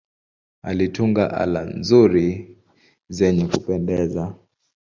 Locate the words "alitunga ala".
0.63-1.61